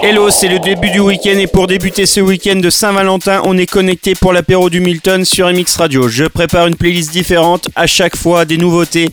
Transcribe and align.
Hello, 0.00 0.30
c'est 0.30 0.46
le 0.46 0.60
début 0.60 0.90
du 0.90 1.00
week-end 1.00 1.36
et 1.38 1.48
pour 1.48 1.66
débuter 1.66 2.06
ce 2.06 2.20
week-end 2.20 2.54
de 2.56 2.70
Saint-Valentin, 2.70 3.42
on 3.44 3.58
est 3.58 3.66
connecté 3.66 4.14
pour 4.14 4.32
l'apéro 4.32 4.70
du 4.70 4.80
Milton 4.80 5.24
sur 5.24 5.48
MX 5.48 5.76
Radio. 5.76 6.08
Je 6.08 6.24
prépare 6.24 6.68
une 6.68 6.76
playlist 6.76 7.10
différente, 7.10 7.68
à 7.74 7.88
chaque 7.88 8.16
fois 8.16 8.44
des 8.44 8.58
nouveautés, 8.58 9.10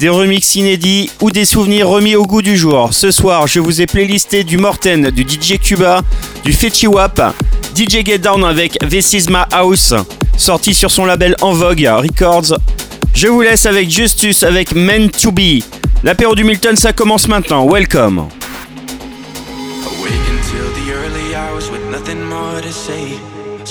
des 0.00 0.08
remixes 0.08 0.56
inédits 0.56 1.08
ou 1.20 1.30
des 1.30 1.44
souvenirs 1.44 1.88
remis 1.88 2.16
au 2.16 2.26
goût 2.26 2.42
du 2.42 2.56
jour. 2.56 2.92
Ce 2.92 3.12
soir, 3.12 3.46
je 3.46 3.60
vous 3.60 3.80
ai 3.80 3.86
playlisté 3.86 4.42
du 4.42 4.58
Morten, 4.58 5.10
du 5.10 5.22
DJ 5.22 5.58
Cuba, 5.60 6.02
du 6.44 6.52
Fetchy 6.52 6.88
Wap, 6.88 7.22
DJ 7.76 8.04
Get 8.04 8.18
Down 8.18 8.44
avec 8.44 8.76
This 8.88 9.12
Is 9.12 9.26
My 9.30 9.44
House, 9.52 9.94
sorti 10.36 10.74
sur 10.74 10.90
son 10.90 11.04
label 11.04 11.36
En 11.42 11.52
Vogue 11.52 11.88
Records. 11.88 12.58
Je 13.14 13.28
vous 13.28 13.42
laisse 13.42 13.66
avec 13.66 13.88
Justus 13.88 14.42
avec 14.42 14.74
Men 14.74 15.10
to 15.10 15.30
Be. 15.30 15.62
L'apéro 16.02 16.34
du 16.34 16.42
Milton, 16.42 16.74
ça 16.74 16.92
commence 16.92 17.28
maintenant. 17.28 17.68
Welcome. 17.68 18.26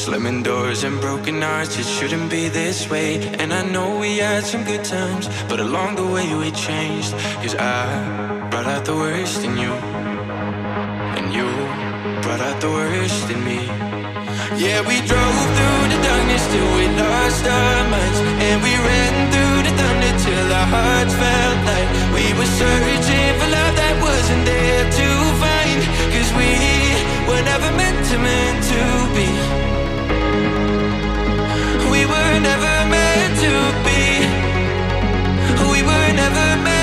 Slamming 0.03 0.43
doors 0.43 0.83
and 0.83 0.99
broken 0.99 1.41
hearts, 1.41 1.79
it 1.79 1.85
shouldn't 1.85 2.29
be 2.29 2.49
this 2.49 2.89
way. 2.89 3.23
And 3.39 3.53
I 3.53 3.63
know 3.63 3.99
we 3.99 4.17
had 4.17 4.43
some 4.43 4.65
good 4.65 4.83
times, 4.83 5.29
but 5.47 5.61
along 5.61 5.95
the 5.95 6.05
way 6.05 6.27
we 6.35 6.51
changed. 6.51 7.11
Cause 7.41 7.55
I 7.55 8.49
brought 8.49 8.65
out 8.65 8.83
the 8.83 8.95
worst 8.95 9.45
in 9.45 9.55
you, 9.55 9.71
and 11.17 11.31
you 11.31 11.47
brought 12.21 12.41
out 12.41 12.59
the 12.59 12.67
worst 12.69 13.29
in 13.29 13.45
me. 13.45 13.63
Yeah, 14.59 14.81
we 14.83 14.97
drove 15.07 15.39
through 15.55 15.83
the 15.93 15.99
darkness 16.03 16.43
till 16.51 16.69
we 16.75 16.85
lost 16.99 17.45
our 17.47 17.89
minds. 17.93 18.19
And 18.43 18.57
we 18.61 18.73
ran 18.75 19.13
through 19.31 19.59
the 19.67 19.73
thunder 19.79 20.13
till 20.25 20.47
our 20.51 20.67
hearts 20.75 21.13
felt 21.15 21.59
like 21.71 21.89
we 22.17 22.25
were 22.37 22.51
searching 22.59 23.31
for 23.39 23.49
love 23.55 23.73
that 23.79 23.95
wasn't 24.03 24.45
there 24.45 24.91
to. 24.91 25.22
Cause 26.23 26.33
we 26.35 26.51
were 27.27 27.43
never 27.43 27.69
meant 27.75 28.07
to, 28.07 28.17
meant 28.17 28.63
to 28.71 28.81
be 29.13 29.27
We 31.91 32.05
were 32.05 32.39
never 32.39 32.75
meant 32.93 33.35
to 33.43 33.53
be. 33.83 34.03
We 35.73 35.83
were 35.83 36.13
never 36.13 36.63
meant 36.63 36.82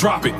Drop 0.00 0.24
it. 0.24 0.39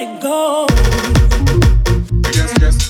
let 0.00 0.08
it 0.08 0.20
go. 0.22 0.66
Le 2.22 2.89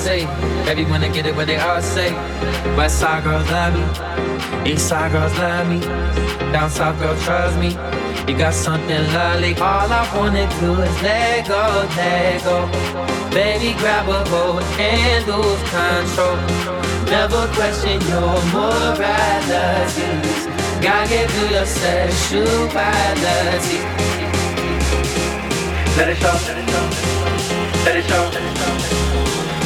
Say. 0.00 0.24
Everyone 0.70 1.00
to 1.02 1.08
get 1.08 1.26
it 1.26 1.34
what 1.36 1.46
they 1.46 1.58
all 1.58 1.82
say. 1.82 2.12
West 2.76 2.98
side 3.00 3.22
girls 3.24 3.48
love 3.50 3.74
me, 3.76 3.84
east 4.72 4.88
side 4.88 5.12
girls 5.12 5.36
love 5.38 5.68
me, 5.68 5.80
down 6.52 6.70
south 6.70 6.98
girls 6.98 7.22
trust 7.24 7.58
me. 7.58 7.70
You 8.26 8.36
got 8.38 8.54
something 8.54 9.02
lovely. 9.12 9.54
All 9.56 9.90
I 10.00 10.02
wanna 10.16 10.46
do 10.60 10.70
is 10.86 11.02
let 11.02 11.48
go, 11.48 11.62
let 11.96 12.44
go. 12.44 12.56
Baby, 13.30 13.74
grab 13.78 14.08
a 14.08 14.24
hold 14.30 14.62
and 14.78 15.26
lose 15.28 15.62
control. 15.74 16.38
Never 17.14 17.42
question 17.56 18.00
your 18.12 18.34
morality. 18.54 20.08
Gotta 20.80 21.08
get 21.10 21.30
through 21.30 21.50
your 21.56 21.66
sexuality. 21.66 23.78
Let 25.96 26.08
it 26.08 26.16
show, 26.22 26.36
let 26.46 26.56
it 26.56 26.66
show, 26.70 26.86
let 27.84 27.96
it 27.96 28.04
show, 28.08 28.49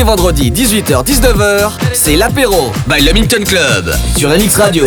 Vendredi 0.00 0.50
18h-19h, 0.50 1.72
c'est 1.92 2.16
l'apéro 2.16 2.72
by 2.88 3.04
Le 3.04 3.12
Minton 3.12 3.44
Club 3.44 3.94
sur 4.16 4.30
MX 4.30 4.56
Radio. 4.56 4.86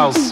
house. 0.00 0.29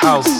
house. 0.00 0.39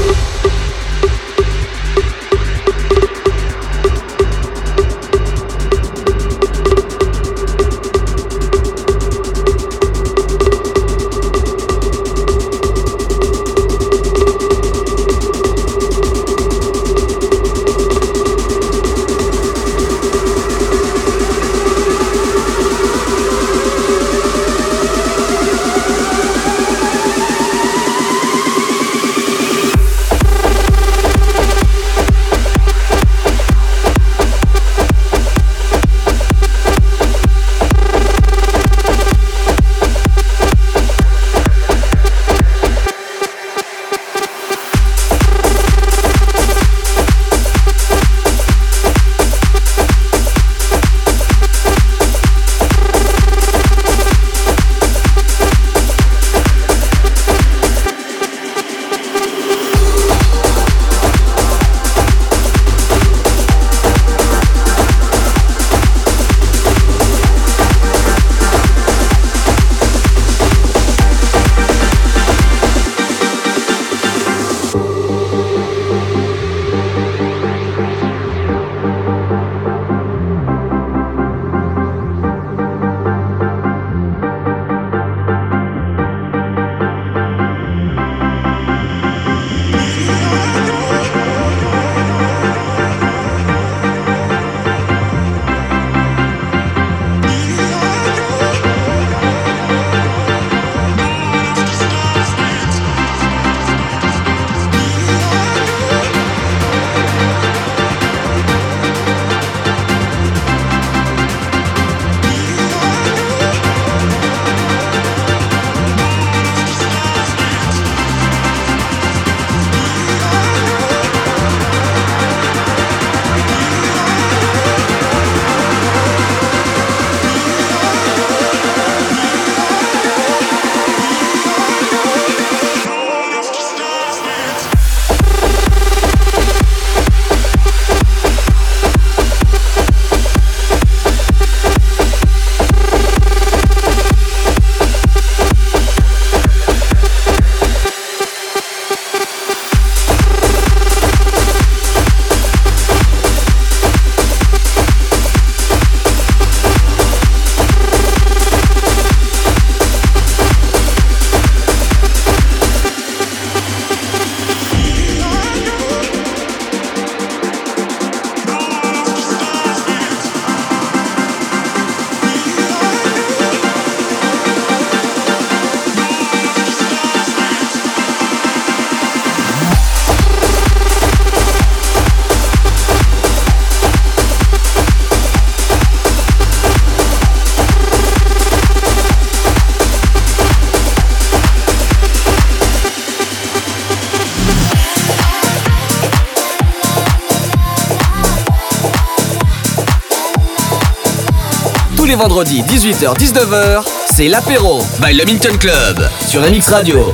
Les 202.11 202.17
vendredis, 202.17 202.61
18h-19h, 202.63 203.85
c'est 204.13 204.27
l'apéro 204.27 204.81
by 205.01 205.13
le 205.13 205.23
Minton 205.23 205.57
Club 205.57 206.09
sur 206.27 206.41
MX 206.41 206.67
Radio. 206.67 207.13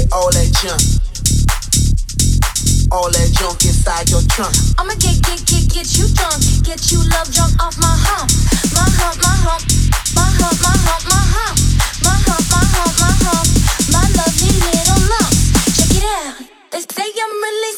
with 0.00 0.12
all 0.12 0.30
that 0.32 0.48
junk. 0.60 0.80
All 2.90 3.10
that 3.12 3.28
junk 3.36 3.60
inside 3.64 4.08
your 4.10 4.24
trunk. 4.32 4.54
I'ma 4.78 4.94
get, 4.96 5.20
get, 5.22 5.44
get, 5.44 5.64
get 5.68 5.88
you 5.98 6.08
drunk. 6.16 6.40
Get 6.64 6.90
you 6.90 7.00
love 7.12 7.28
drunk 7.32 7.52
off 7.60 7.76
my 7.78 7.92
hump. 7.92 8.30
My 8.72 8.86
hump, 8.98 9.16
my 9.20 9.34
hump. 9.44 9.62
My 10.16 10.26
hump, 10.40 10.56
my 10.64 10.72
hump, 10.72 11.04
my 11.04 11.20
hump. 11.20 11.56
My 12.02 12.16
hump, 12.16 12.44
my 12.48 12.62
hump, 12.64 12.94
my 12.96 13.12
hump. 13.28 13.46
My 13.92 14.04
lovely 14.16 14.56
little 14.72 15.02
lump. 15.12 15.32
Check 15.76 15.92
it 16.00 16.06
out. 16.08 16.34
They 16.72 16.80
say 16.80 17.08
I'm 17.12 17.34
really 17.44 17.74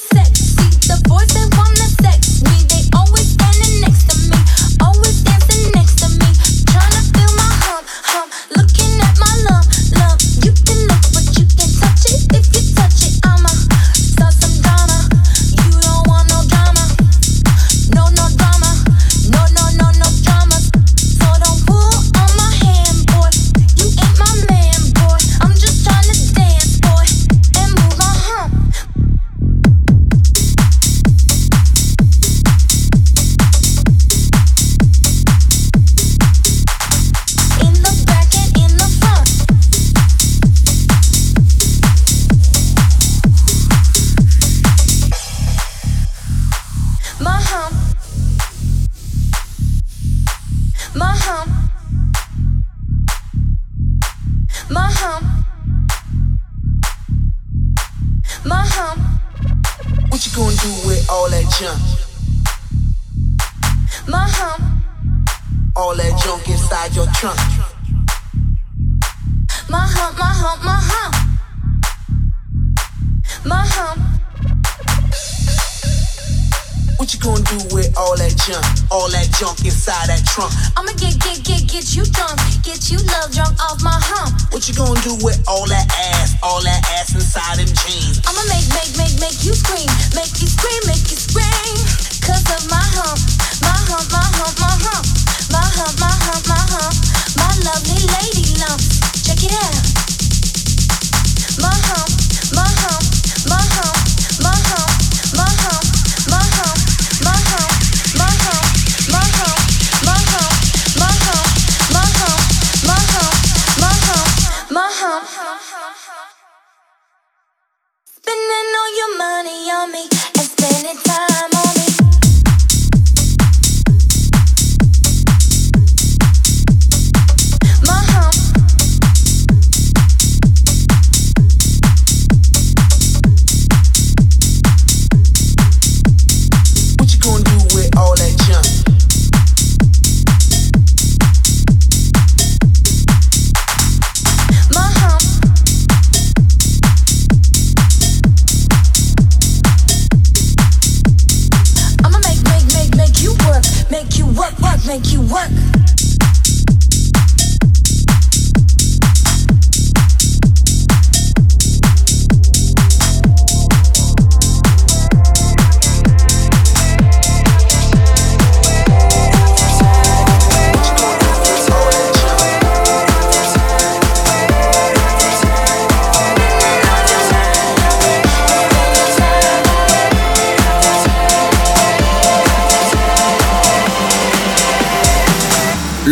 Spending 118.33 118.75
all 118.81 118.97
your 118.97 119.19
money 119.19 119.71
on 119.73 119.93
me 119.93 120.09
and 120.39 120.49
spending 120.49 120.97
time 121.05 121.51
on 121.53 121.75
me. 121.77 122.12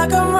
like 0.00 0.14
I'm 0.14 0.39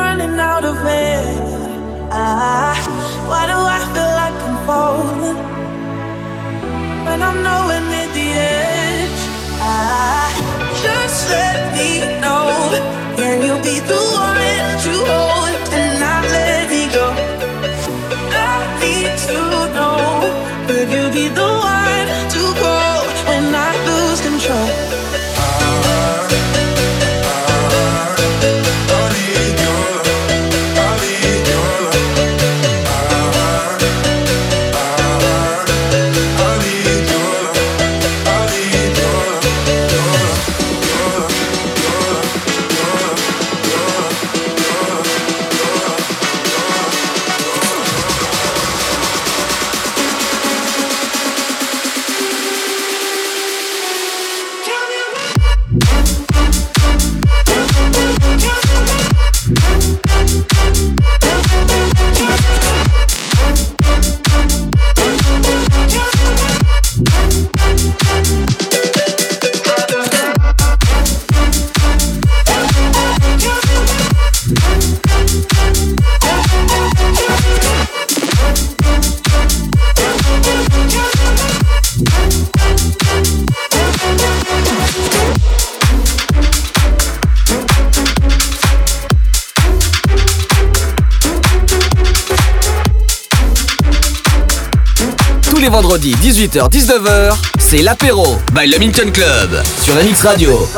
vendredi 95.83 96.14
18h-19h, 96.16 97.35
c'est 97.59 97.78
l'apéro 97.78 98.37
by 98.53 98.68
Le 98.68 98.78
Minton 98.78 99.11
Club 99.11 99.62
sur 99.81 99.95
la 99.95 100.03
Radio. 100.22 100.68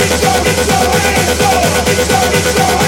It's 0.00 0.22
going, 0.24 0.46
it's 0.46 0.66
going, 0.68 0.88
it's 1.18 1.38
going, 1.38 1.62
it's 1.88 2.08
going, 2.08 2.32
it's 2.32 2.54
going. 2.54 2.87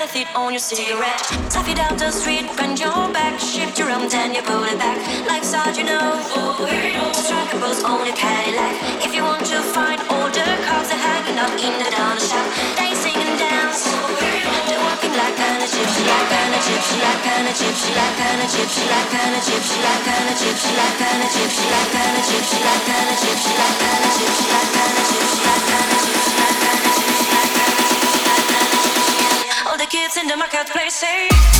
There's 0.00 0.14
never 0.14 0.24
fit 0.24 0.36
on 0.36 0.52
your 0.52 0.60
cigarette. 0.60 1.20
Stuff 1.52 1.68
it 1.68 1.76
down 1.76 1.96
the 1.98 2.10
street, 2.10 2.48
bend 2.56 2.80
your 2.80 3.12
back, 3.12 3.38
shift 3.38 3.78
your 3.78 3.90
arm, 3.90 4.08
then 4.08 4.32
you 4.32 4.40
pull 4.42 4.64
it 4.64 4.78
back. 4.78 4.96
Life's 5.28 5.52
hard, 5.52 5.76
you 5.76 5.84
know. 5.84 6.16
Strike 7.12 7.52
a 7.52 7.58
pose 7.60 7.84
on 7.84 8.08
a 8.08 8.12
Cadillac. 8.16 8.80
If 9.04 9.14
you 9.14 9.22
want 9.22 9.44
to 9.46 9.60
find 9.60 10.00
the 10.00 10.06
cars, 10.64 10.88
they're 10.88 10.96
hanging 10.96 11.36
out 11.36 11.52
in 11.52 11.74
the 11.76 11.88
dollar 11.92 12.16
shop. 12.16 12.48
They 12.80 12.94
sing 12.96 13.12
and 13.12 13.36
dance. 13.36 13.84
They're 14.64 14.80
walking 14.80 15.12
like 15.12 15.36
of 15.36 15.68
gypsy, 15.68 16.02
like 16.08 16.32
of 16.32 16.64
gypsy, 16.64 16.96
like 16.96 17.28
of 17.28 17.60
gypsy, 17.60 17.92
like 17.92 18.20
of 18.24 18.48
gypsy, 18.56 18.88
like 18.88 19.20
of 19.20 19.44
gypsy, 19.44 19.84
like 19.84 20.08
of 20.08 20.32
gypsy, 20.32 20.80
like 20.80 21.04
of 21.04 21.20
gypsy, 21.20 21.60
like 21.60 21.92
of 21.92 22.24
gypsy, 22.24 22.56
like 22.56 22.80
of 22.80 23.04
gypsy, 23.20 23.52
like 23.60 23.84
of 23.90 24.08
gypsy, 24.16 24.48
like 24.48 24.76
of 24.80 24.96
gypsy, 24.96 25.44
like 25.44 25.68
of 25.68 25.92
gypsy, 26.00 26.34
like 26.40 26.64
of 26.64 26.88
gypsy, 26.88 27.19
in 30.32 30.38
the 30.38 30.44
marketplace 30.44 30.94
say. 30.94 31.59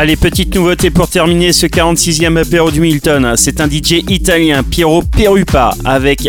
Allez, 0.00 0.16
petite 0.16 0.54
nouveauté 0.54 0.88
pour 0.88 1.08
terminer 1.08 1.52
ce 1.52 1.66
46e 1.66 2.38
apéro 2.38 2.70
du 2.70 2.80
Milton. 2.80 3.34
C'est 3.36 3.60
un 3.60 3.68
DJ 3.68 4.02
italien, 4.08 4.62
Piero 4.62 5.02
Perupa, 5.02 5.74
avec 5.84 6.26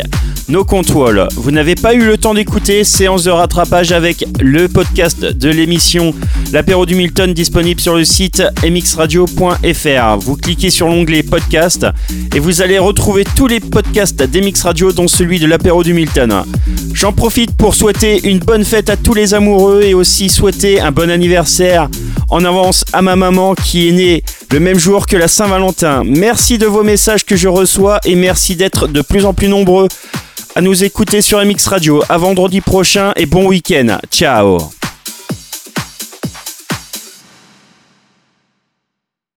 No 0.49 0.65
Control. 0.65 1.30
Vous 1.38 1.52
n'avez 1.52 1.76
pas 1.76 1.93
eu 1.93 2.06
le 2.06 2.18
temps 2.18 2.34
d'écouter, 2.34 2.84
séance 2.84 3.23
de 3.23 3.31
rattrapage 3.31 3.93
avec 3.93 4.26
le 4.41 4.68
podcast 4.68 5.23
de 5.23 5.49
l'émission 5.49 6.14
L'apéro 6.52 6.85
du 6.85 6.95
Milton 6.95 7.34
disponible 7.34 7.80
sur 7.80 7.95
le 7.95 8.03
site 8.03 8.43
mxradio.fr. 8.61 10.18
Vous 10.19 10.35
cliquez 10.35 10.69
sur 10.69 10.88
l'onglet 10.88 11.23
podcast 11.23 11.88
et 12.35 12.39
vous 12.39 12.61
allez 12.61 12.77
retrouver 12.77 13.23
tous 13.38 13.48
les 13.48 13.61
podcasts 13.61 14.22
d'MX 14.22 14.64
Radio 14.64 14.91
dont 14.91 15.07
celui 15.07 15.39
de 15.39 15.48
l'apéro 15.48 15.81
du 15.81 15.93
Milton. 15.93 16.43
J'en 16.93 17.14
profite 17.14 17.56
pour 17.56 17.73
souhaiter 17.73 18.27
une 18.30 18.39
bonne 18.39 18.65
fête 18.65 18.89
à 18.89 18.98
tous 18.98 19.14
les 19.14 19.34
amoureux 19.34 19.84
et 19.84 19.93
aussi 19.93 20.27
souhaiter 20.27 20.81
un 20.81 20.91
bon 20.91 21.10
anniversaire 21.10 21.89
en 22.32 22.44
avance 22.45 22.86
à 22.94 23.02
ma 23.02 23.16
maman 23.16 23.53
qui 23.53 23.90
est 23.90 23.91
née 23.91 24.24
le 24.52 24.60
même 24.60 24.80
jour 24.80 25.06
que 25.06 25.18
la 25.18 25.28
Saint-Valentin. 25.28 26.03
Merci 26.06 26.58
de 26.58 26.66
vos 26.66 26.84
messages 26.84 27.26
que 27.26 27.36
je 27.36 27.48
reçois 27.48 27.99
et 28.06 28.16
merci 28.16 28.56
d'être 28.56 28.88
de 28.88 29.02
plus 29.02 29.26
en 29.26 29.34
plus 29.34 29.49
nombreux 29.49 29.88
à 30.56 30.62
nous 30.62 30.84
écouter 30.84 31.22
sur 31.22 31.44
MX 31.45 31.68
Radio. 31.68 32.03
À 32.10 32.18
vendredi 32.18 32.62
prochain 32.62 33.12
et 33.16 33.26
bon 33.26 33.45
week-end. 33.48 33.99
Ciao 34.10 34.81